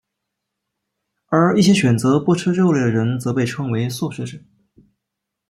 [1.27, 4.39] 而一些选择不吃肉类的人则被称为素食者。